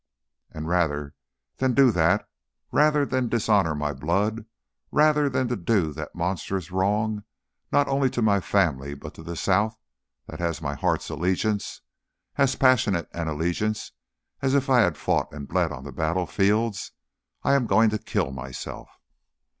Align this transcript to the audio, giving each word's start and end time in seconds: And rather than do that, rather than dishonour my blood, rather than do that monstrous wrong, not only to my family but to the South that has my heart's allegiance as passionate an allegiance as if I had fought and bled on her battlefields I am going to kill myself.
And 0.49 0.67
rather 0.67 1.13
than 1.57 1.75
do 1.75 1.91
that, 1.91 2.27
rather 2.71 3.05
than 3.05 3.29
dishonour 3.29 3.75
my 3.75 3.93
blood, 3.93 4.47
rather 4.91 5.29
than 5.29 5.45
do 5.63 5.93
that 5.93 6.15
monstrous 6.15 6.71
wrong, 6.71 7.23
not 7.71 7.87
only 7.87 8.09
to 8.09 8.23
my 8.23 8.39
family 8.39 8.95
but 8.95 9.13
to 9.13 9.21
the 9.21 9.35
South 9.35 9.77
that 10.25 10.39
has 10.39 10.59
my 10.59 10.73
heart's 10.73 11.11
allegiance 11.11 11.81
as 12.35 12.55
passionate 12.55 13.09
an 13.13 13.27
allegiance 13.27 13.91
as 14.41 14.55
if 14.55 14.71
I 14.71 14.79
had 14.79 14.97
fought 14.97 15.31
and 15.31 15.47
bled 15.47 15.71
on 15.71 15.85
her 15.85 15.91
battlefields 15.91 16.93
I 17.43 17.53
am 17.53 17.67
going 17.67 17.91
to 17.91 17.99
kill 17.99 18.31
myself. 18.31 18.89